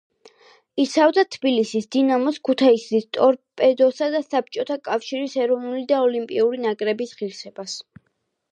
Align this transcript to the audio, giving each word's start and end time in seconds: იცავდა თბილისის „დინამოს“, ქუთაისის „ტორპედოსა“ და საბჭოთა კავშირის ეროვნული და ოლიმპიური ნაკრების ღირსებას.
იცავდა 0.83 1.23
თბილისის 1.35 1.85
„დინამოს“, 1.95 2.39
ქუთაისის 2.49 3.05
„ტორპედოსა“ 3.19 4.09
და 4.15 4.23
საბჭოთა 4.31 4.79
კავშირის 4.89 5.39
ეროვნული 5.45 5.85
და 5.95 6.03
ოლიმპიური 6.09 6.63
ნაკრების 6.67 7.17
ღირსებას. 7.21 7.77